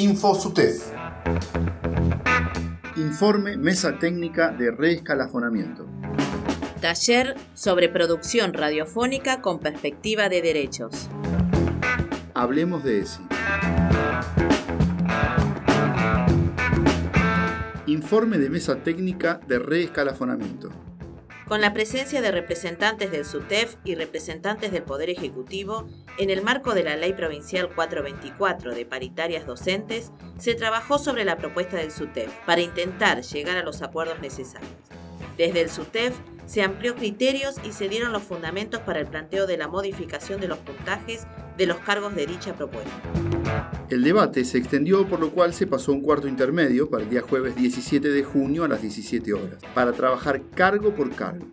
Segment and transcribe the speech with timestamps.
[0.00, 0.92] InfoSUTEF.
[2.96, 5.86] Informe Mesa Técnica de Reescalafonamiento.
[6.80, 11.10] Taller sobre producción radiofónica con perspectiva de derechos.
[12.32, 13.20] Hablemos de ESI.
[17.84, 20.89] Informe de Mesa Técnica de Reescalafonamiento
[21.50, 25.84] con la presencia de representantes del SUTEF y representantes del Poder Ejecutivo,
[26.16, 31.38] en el marco de la Ley Provincial 424 de paritarias docentes, se trabajó sobre la
[31.38, 34.70] propuesta del SUTEF para intentar llegar a los acuerdos necesarios.
[35.36, 36.14] Desde el SUTEF
[36.50, 40.48] se amplió criterios y se dieron los fundamentos para el planteo de la modificación de
[40.48, 41.24] los puntajes
[41.56, 42.90] de los cargos de dicha propuesta.
[43.88, 47.22] El debate se extendió por lo cual se pasó un cuarto intermedio para el día
[47.22, 51.46] jueves 17 de junio a las 17 horas, para trabajar cargo por cargo.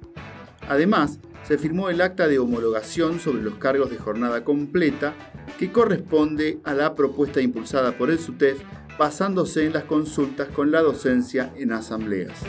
[0.68, 5.14] Además, se firmó el acta de homologación sobre los cargos de jornada completa
[5.60, 8.64] que corresponde a la propuesta impulsada por el SUTEF
[8.98, 12.44] basándose en las consultas con la docencia en asambleas.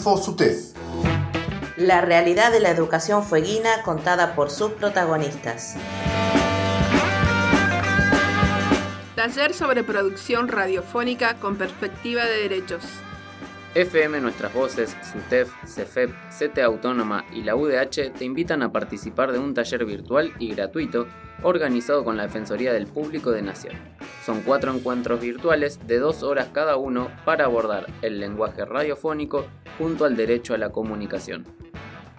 [0.00, 0.70] InfoSUTEF
[1.76, 5.76] la realidad de la educación fueguina contada por sus protagonistas.
[9.14, 12.82] Taller sobre producción radiofónica con perspectiva de derechos.
[13.74, 19.38] FM Nuestras Voces, SUTEF, CEFEP, CT Autónoma y la UDH te invitan a participar de
[19.38, 21.06] un taller virtual y gratuito
[21.42, 23.76] organizado con la Defensoría del Público de Nación.
[24.24, 29.46] Son cuatro encuentros virtuales de dos horas cada uno para abordar el lenguaje radiofónico
[29.80, 31.44] junto al derecho a la comunicación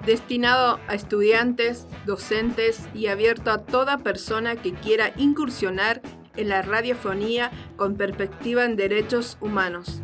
[0.06, 6.02] destinado a estudiantes, docentes y abierto a toda persona que quiera incursionar
[6.36, 10.02] en la radiofonía con perspectiva en derechos humanos.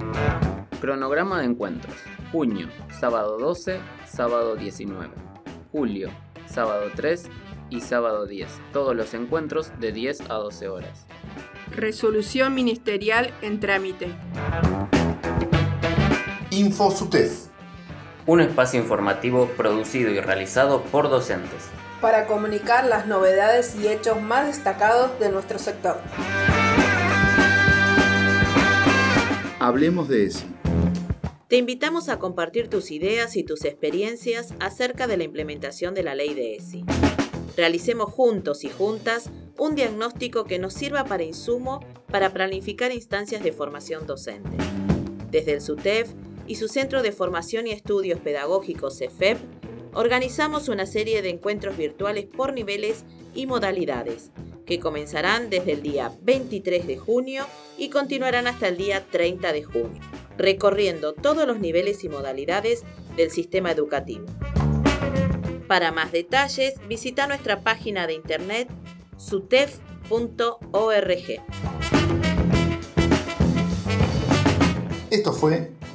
[0.82, 1.96] Cronograma de encuentros.
[2.32, 2.68] Junio,
[3.00, 5.10] sábado 12, sábado 19.
[5.72, 6.10] Julio,
[6.46, 7.30] sábado 3
[7.70, 8.48] y sábado 10.
[8.74, 11.08] Todos los encuentros de 10 a 12 horas.
[11.72, 14.14] Resolución ministerial en trámite.
[16.52, 17.47] InfoSUTEF
[18.28, 21.70] un espacio informativo producido y realizado por docentes.
[22.02, 25.98] Para comunicar las novedades y hechos más destacados de nuestro sector.
[29.60, 30.46] Hablemos de eso.
[31.48, 36.14] Te invitamos a compartir tus ideas y tus experiencias acerca de la implementación de la
[36.14, 36.84] ley de ESI.
[37.56, 41.80] Realicemos juntos y juntas un diagnóstico que nos sirva para insumo
[42.12, 44.58] para planificar instancias de formación docente.
[45.32, 46.14] Desde el SUTEF
[46.48, 49.38] y su Centro de Formación y Estudios Pedagógicos CEFEP,
[49.94, 53.04] organizamos una serie de encuentros virtuales por niveles
[53.36, 54.32] y modalidades,
[54.66, 57.46] que comenzarán desde el día 23 de junio
[57.78, 60.02] y continuarán hasta el día 30 de junio,
[60.38, 62.84] recorriendo todos los niveles y modalidades
[63.16, 64.26] del sistema educativo.
[65.68, 68.70] Para más detalles, visita nuestra página de internet
[69.18, 69.78] sutef.org.
[75.10, 75.77] Esto fue